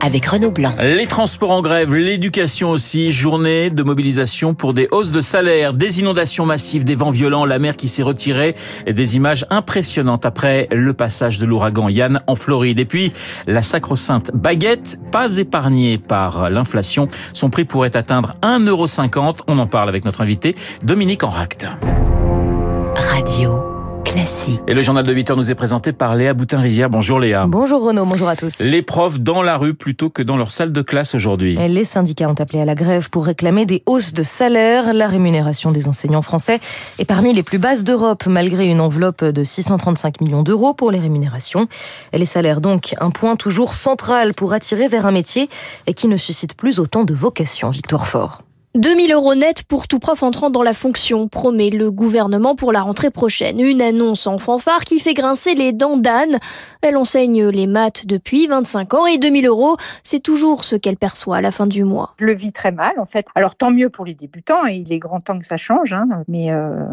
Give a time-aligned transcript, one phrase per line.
[0.00, 0.74] avec Renaud Blanc.
[0.80, 6.00] Les transports en grève, l'éducation aussi, journée de mobilisation pour des hausses de salaire, des
[6.00, 8.54] inondations massives, des vents violents, la mer qui s'est retirée,
[8.86, 12.78] et des images impressionnantes après le passage de l'ouragan Yann en Floride.
[12.78, 13.12] Et puis,
[13.46, 19.40] la sacro-sainte baguette, pas épargnée par l'inflation, son prix pourrait atteindre 1,50€.
[19.46, 21.66] On en parle avec notre invité, Dominique Enract.
[22.96, 23.77] Radio.
[24.08, 24.60] Classique.
[24.66, 26.88] Et le journal de 8 heures nous est présenté par Léa Boutin-Rivière.
[26.88, 27.44] Bonjour Léa.
[27.46, 28.60] Bonjour Renaud, bonjour à tous.
[28.60, 31.58] Les profs dans la rue plutôt que dans leur salle de classe aujourd'hui.
[31.68, 34.94] Les syndicats ont appelé à la grève pour réclamer des hausses de salaire.
[34.94, 36.58] La rémunération des enseignants français
[36.98, 40.98] est parmi les plus basses d'Europe, malgré une enveloppe de 635 millions d'euros pour les
[40.98, 41.68] rémunérations.
[42.14, 45.50] Les salaires donc, un point toujours central pour attirer vers un métier
[45.86, 47.68] et qui ne suscite plus autant de vocation.
[47.68, 48.42] Victoire Fort.
[48.78, 52.80] 2000 euros net pour tout prof entrant dans la fonction, promet le gouvernement pour la
[52.80, 53.58] rentrée prochaine.
[53.58, 56.38] Une annonce en fanfare qui fait grincer les dents d'Anne.
[56.80, 61.38] Elle enseigne les maths depuis 25 ans et 2000 euros, c'est toujours ce qu'elle perçoit
[61.38, 62.14] à la fin du mois.
[62.20, 63.26] Le vis très mal en fait.
[63.34, 66.06] Alors tant mieux pour les débutants, et il est grand temps que ça change, hein,
[66.28, 66.84] mais euh,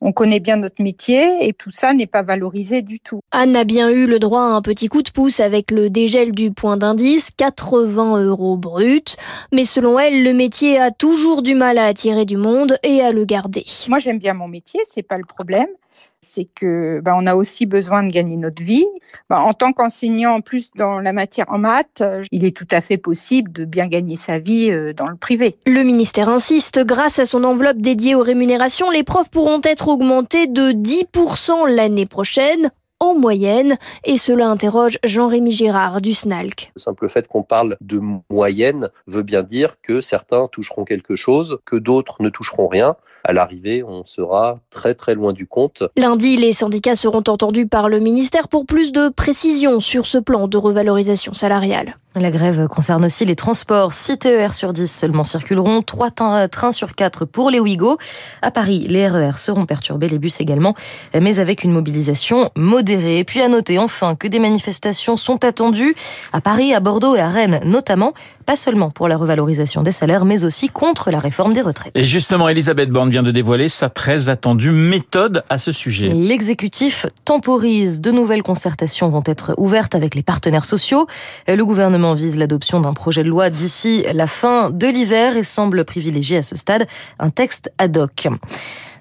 [0.00, 3.20] on connaît bien notre métier et tout ça n'est pas valorisé du tout.
[3.30, 6.32] Anne a bien eu le droit à un petit coup de pouce avec le dégel
[6.32, 9.16] du point d'indice, 80 euros brut.
[9.52, 13.12] Mais selon elle, le métier a toujours du mal à attirer du monde et à
[13.12, 13.64] le garder.
[13.88, 15.68] Moi j'aime bien mon métier, c'est pas le problème
[16.20, 18.86] c'est que ben, on a aussi besoin de gagner notre vie.
[19.30, 22.80] Ben, en tant qu'enseignant, en plus dans la matière en maths, il est tout à
[22.80, 25.56] fait possible de bien gagner sa vie euh, dans le privé.
[25.66, 30.46] Le ministère insiste, grâce à son enveloppe dédiée aux rémunérations, les profs pourront être augmentés
[30.46, 36.72] de 10% l'année prochaine en moyenne, et cela interroge Jean-Rémy Girard du SNALC.
[36.74, 38.00] Le simple fait qu'on parle de
[38.30, 42.96] moyenne veut bien dire que certains toucheront quelque chose, que d'autres ne toucheront rien.
[43.28, 45.82] À l'arrivée, on sera très très loin du compte.
[45.96, 50.46] Lundi, les syndicats seront entendus par le ministère pour plus de précisions sur ce plan
[50.46, 51.96] de revalorisation salariale.
[52.18, 53.92] La grève concerne aussi les transports.
[53.92, 56.10] 6 TER sur 10 seulement circuleront, 3
[56.48, 57.98] trains sur 4 pour les Ouigo.
[58.40, 60.74] À Paris, les RER seront perturbés, les bus également,
[61.12, 63.18] mais avec une mobilisation modérée.
[63.18, 65.94] Et puis à noter enfin que des manifestations sont attendues
[66.32, 68.14] à Paris, à Bordeaux et à Rennes notamment,
[68.46, 71.92] pas seulement pour la revalorisation des salaires, mais aussi contre la réforme des retraites.
[71.94, 76.08] Et justement, Elisabeth Borne vient de dévoiler sa très attendue méthode à ce sujet.
[76.08, 78.00] L'exécutif temporise.
[78.00, 81.06] De nouvelles concertations vont être ouvertes avec les partenaires sociaux.
[81.46, 85.84] Le gouvernement vise l'adoption d'un projet de loi d'ici la fin de l'hiver et semble
[85.84, 86.86] privilégier à ce stade
[87.18, 88.28] un texte ad hoc.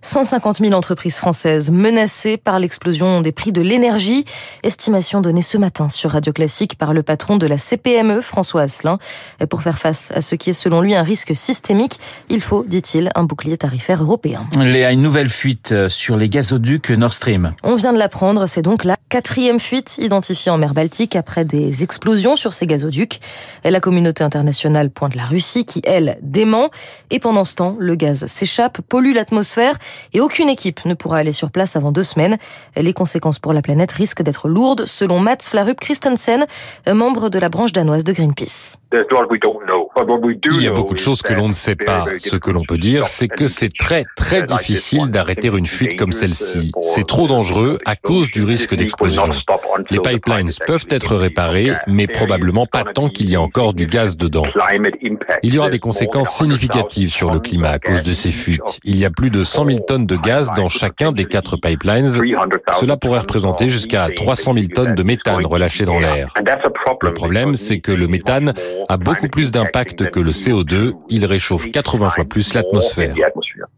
[0.06, 4.24] 150 000 entreprises françaises menacées par l'explosion des prix de l'énergie.
[4.62, 9.00] Estimation donnée ce matin sur Radio Classique par le patron de la CPME, François Asselin.
[9.50, 12.00] Pour faire face à ce qui est selon lui un risque systémique,
[12.30, 14.48] il faut, dit-il, un bouclier tarifaire européen.
[14.60, 17.54] Léa, une nouvelle fuite sur les gazoducs Nord Stream.
[17.64, 21.84] On vient de l'apprendre, c'est donc la quatrième fuite identifiée en mer Baltique après des
[21.84, 23.20] explosions sur ces gazoducs.
[23.64, 26.70] La communauté internationale pointe la Russie qui, elle, dément.
[27.10, 29.78] Et pendant ce temps, le gaz s'échappe, pollue l'atmosphère
[30.14, 32.38] et aucune équipe ne pourra aller sur place avant deux semaines.
[32.76, 36.46] Les conséquences pour la planète risquent d'être lourdes, selon Mats Flarup Christensen,
[36.88, 38.78] membre de la branche danoise de Greenpeace.
[40.52, 42.06] Il y a beaucoup de choses que l'on ne sait pas.
[42.18, 46.14] Ce que l'on peut dire, c'est que c'est très très difficile d'arrêter une fuite comme
[46.14, 46.72] celle-ci.
[46.82, 49.24] C'est trop dangereux à cause du risque d'explosion.
[49.90, 54.18] Les pipelines peuvent être réparés, mais probablement pas tant qu'il y a encore du gaz
[54.18, 54.46] dedans.
[55.44, 58.80] Il y aura des conséquences significatives sur le climat à cause de ces fuites.
[58.84, 62.12] Il y a plus de 100 000 tonnes de gaz dans chacun des quatre pipelines.
[62.80, 66.34] Cela pourrait représenter jusqu'à 300 000 tonnes de méthane relâchées dans l'air.
[67.02, 68.54] Le problème, c'est que le méthane
[68.90, 70.94] a beaucoup plus d'impact que le CO2.
[71.10, 73.16] Il réchauffe 80 fois plus l'atmosphère.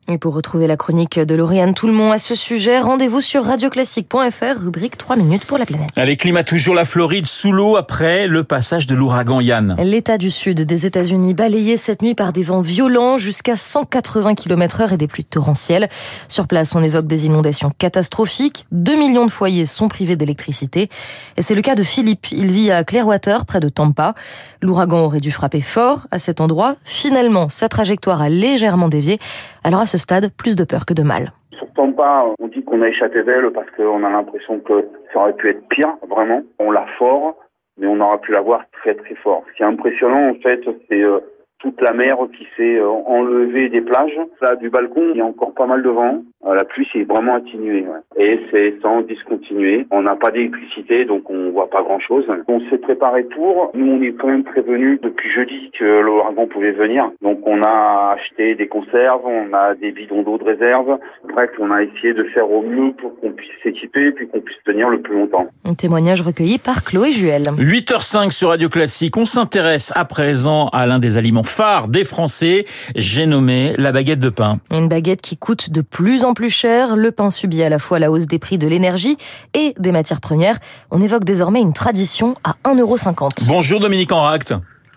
[0.09, 4.97] Et pour retrouver la chronique de Lauriane Tout-le-Monde à ce sujet, rendez-vous sur radioclassique.fr, rubrique
[4.97, 5.89] 3 minutes pour la planète.
[5.97, 9.75] Allez, climat toujours la Floride sous l'eau après le passage de l'ouragan Yann.
[9.79, 14.81] L'état du sud des États-Unis balayé cette nuit par des vents violents jusqu'à 180 km
[14.81, 15.89] heure et des pluies torrentielles.
[16.29, 18.65] Sur place, on évoque des inondations catastrophiques.
[18.71, 20.89] 2 millions de foyers sont privés d'électricité.
[21.35, 22.31] Et c'est le cas de Philippe.
[22.31, 24.13] Il vit à Clearwater, près de Tampa.
[24.61, 26.75] L'ouragan aurait dû frapper fort à cet endroit.
[26.85, 29.19] Finalement, sa trajectoire a légèrement dévié.
[29.67, 31.33] Alors à ce stade, plus de peur que de mal.
[31.51, 35.33] Sur Tampa, on dit qu'on a échappé d'elle parce qu'on a l'impression que ça aurait
[35.33, 36.41] pu être pire, vraiment.
[36.57, 37.35] On l'a fort,
[37.77, 39.43] mais on aurait pu l'avoir très très fort.
[39.51, 41.19] Ce qui est impressionnant, en fait, c'est euh,
[41.59, 44.17] toute la mer qui s'est euh, enlevée des plages.
[44.41, 46.21] Là, du balcon, il y a encore pas mal de vent.
[46.45, 47.85] Euh, la pluie s'est vraiment atténuée.
[48.17, 49.87] Et c'est sans discontinuer.
[49.91, 52.25] On n'a pas d'électricité, donc on voit pas grand-chose.
[52.47, 53.71] On s'est préparé pour.
[53.73, 57.09] Nous, on est quand même prévenus depuis jeudi que l'ouragan pouvait venir.
[57.21, 60.97] Donc on a acheté des conserves, on a des bidons d'eau de réserve.
[61.27, 64.41] Bref, on a essayé de faire au mieux pour qu'on puisse s'équiper et puis qu'on
[64.41, 65.47] puisse tenir le plus longtemps.
[65.65, 67.43] Un témoignage recueilli par Chloé Juel.
[67.57, 69.17] 8h05 sur Radio Classique.
[69.17, 72.65] On s'intéresse à présent à l'un des aliments phare des Français.
[72.95, 74.59] J'ai nommé la baguette de pain.
[74.71, 76.95] Une baguette qui coûte de plus en plus cher.
[76.95, 79.17] Le pain subit à la fois la hausse des prix de l'énergie
[79.53, 80.59] et des matières premières.
[80.91, 83.47] On évoque désormais une tradition à 1,50€.
[83.47, 84.53] Bonjour Dominique Enract.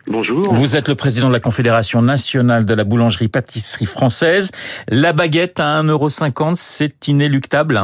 [0.07, 0.55] Bonjour.
[0.55, 4.51] Vous êtes le président de la Confédération nationale de la boulangerie-pâtisserie française.
[4.89, 7.83] La baguette à 1,50€, c'est inéluctable?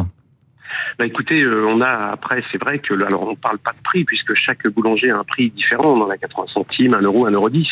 [0.98, 4.04] Bah écoutez, euh, on a après, c'est vrai que alors on parle pas de prix
[4.04, 5.92] puisque chaque boulanger a un prix différent.
[5.92, 7.66] On en a 80 centimes, 1 euro, 1 euro 10.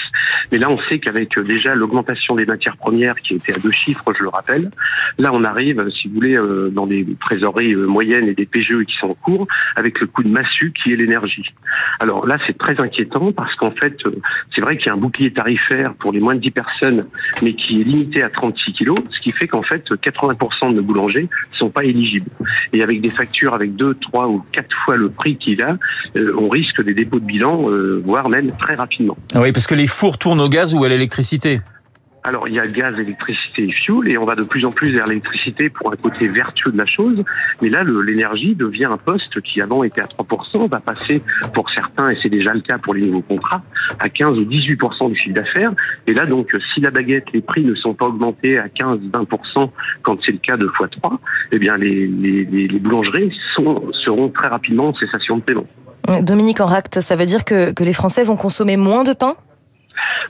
[0.52, 3.70] Mais là, on sait qu'avec euh, déjà l'augmentation des matières premières qui était à deux
[3.70, 4.70] chiffres, je le rappelle,
[5.18, 8.96] là on arrive, si vous voulez, euh, dans des trésoreries moyennes et des PGE qui
[8.96, 9.46] sont en cours,
[9.76, 11.54] avec le coût de massue qui est l'énergie.
[12.00, 13.96] Alors là, c'est très inquiétant parce qu'en fait,
[14.54, 17.00] c'est vrai qu'il y a un bouclier tarifaire pour les moins de 10 personnes,
[17.42, 20.82] mais qui est limité à 36 kilos, ce qui fait qu'en fait, 80% de nos
[20.82, 22.30] boulangers sont pas éligibles.
[22.72, 25.76] Et avec des factures avec deux, trois ou quatre fois le prix qu'il a,
[26.16, 29.16] euh, on risque des dépôts de bilan, euh, voire même très rapidement.
[29.34, 31.60] Ah oui, parce que les fours tournent au gaz ou à l'électricité.
[32.26, 34.94] Alors, il y a gaz, électricité et fuel, et on va de plus en plus
[34.94, 37.22] vers l'électricité pour un côté vertueux de la chose.
[37.60, 42.08] Mais là, l'énergie devient un poste qui avant était à 3%, va passer pour certains,
[42.08, 43.62] et c'est déjà le cas pour les nouveaux contrats,
[43.98, 45.72] à 15 ou 18% du chiffre d'affaires.
[46.06, 49.70] Et là, donc, si la baguette, les prix ne sont pas augmentés à 15, 20%
[50.02, 51.18] quand c'est le cas de x3,
[51.52, 55.66] eh bien, les, les, boulangeries seront très rapidement en cessation de paiement.
[56.22, 59.36] Dominique Enract, ça veut dire que, que les Français vont consommer moins de pain?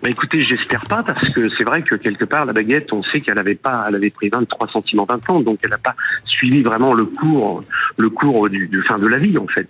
[0.03, 3.21] Bah écoutez, j'espère pas parce que c'est vrai que quelque part la baguette, on sait
[3.21, 5.95] qu'elle avait pas, elle avait pris 23 centimes en 20 ans, donc elle n'a pas
[6.27, 7.63] suivi vraiment le cours,
[7.97, 9.69] le cours du, fin de la vie en fait.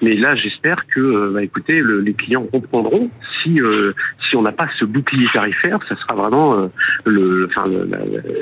[0.00, 3.10] Mais là, j'espère que, euh, bah écoutez, les clients comprendront
[3.42, 3.92] si euh,
[4.28, 6.54] si on n'a pas ce bouclier tarifaire, ça sera vraiment
[7.06, 7.48] euh,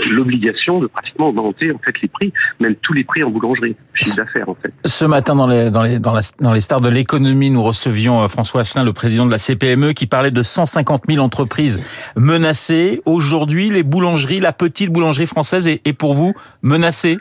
[0.09, 4.17] l'obligation de pratiquement augmenter en fait les prix, même tous les prix en boulangerie, chiffre
[4.17, 4.73] d'affaires en fait.
[4.85, 8.85] Ce matin dans les dans les dans les stars de l'économie, nous recevions François Asselin,
[8.85, 11.83] le président de la CPME, qui parlait de 150 000 entreprises
[12.17, 13.01] menacées.
[13.05, 17.19] Aujourd'hui, les boulangeries, la petite boulangerie française est, pour vous menacée?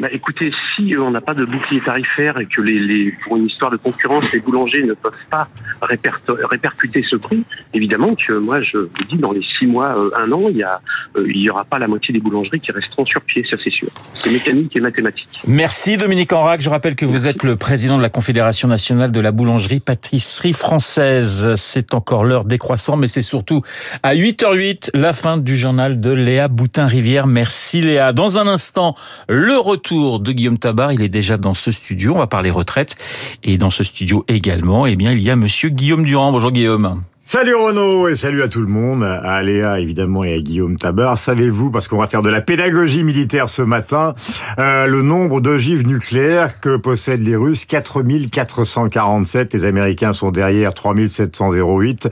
[0.00, 3.36] Bah, écoutez, si euh, on n'a pas de bouclier tarifaire et que les, les, pour
[3.36, 5.48] une histoire de concurrence, les boulangers ne peuvent pas
[5.82, 7.42] répercuter ce prix,
[7.74, 10.62] évidemment que moi je vous dis dans les six mois, euh, un an, il y
[10.62, 10.80] a,
[11.16, 13.72] euh, il y aura pas la moitié des boulangeries qui resteront sur pied, ça c'est
[13.72, 13.88] sûr.
[14.14, 15.42] C'est mécanique et mathématique.
[15.48, 16.60] Merci Dominique Enrac.
[16.60, 20.52] Je rappelle que vous êtes le président de la Confédération nationale de la boulangerie pâtisserie
[20.52, 21.54] française.
[21.56, 23.62] C'est encore l'heure décroissant, mais c'est surtout
[24.04, 27.26] à 8h08 la fin du journal de Léa Boutin-Rivière.
[27.26, 28.12] Merci Léa.
[28.12, 28.94] Dans un instant,
[29.28, 30.92] le retour de Guillaume Tabar.
[30.92, 32.14] Il est déjà dans ce studio.
[32.14, 32.96] On va parler retraite.
[33.42, 36.32] Et dans ce studio également, eh bien, il y a monsieur Guillaume Durand.
[36.32, 37.02] Bonjour Guillaume.
[37.30, 41.18] Salut Renaud et salut à tout le monde, à Léa évidemment et à Guillaume Tabar.
[41.18, 44.14] Savez-vous, parce qu'on va faire de la pédagogie militaire ce matin,
[44.58, 52.08] euh, le nombre d'ogives nucléaires que possèdent les Russes 4447, les Américains sont derrière 3708.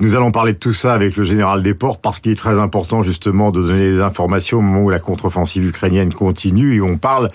[0.00, 3.02] Nous allons parler de tout ça avec le général Desportes parce qu'il est très important
[3.02, 7.28] justement de donner des informations au moment où la contre-offensive ukrainienne continue et on parle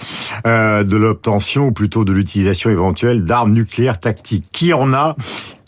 [0.47, 4.45] euh, de l'obtention ou plutôt de l'utilisation éventuelle d'armes nucléaires tactiques.
[4.51, 5.15] Qui en a?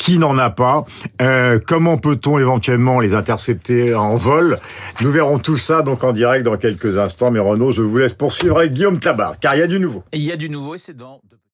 [0.01, 0.83] Qui n'en a pas
[1.21, 4.57] euh, Comment peut-on éventuellement les intercepter en vol?
[4.99, 7.29] Nous verrons tout ça donc en direct dans quelques instants.
[7.29, 10.03] Mais Renaud, je vous laisse poursuivre avec Guillaume Tabar, car il y a du nouveau.
[10.11, 11.21] il y a du nouveau et c'est dans...